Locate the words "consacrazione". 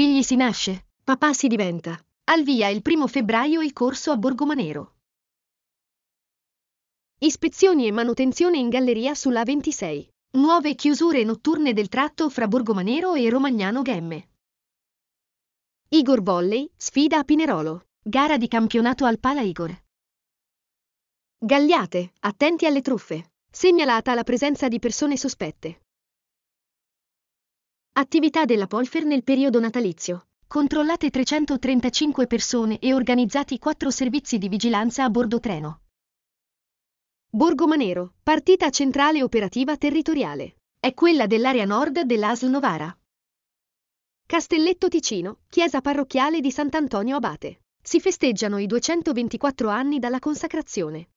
50.20-51.10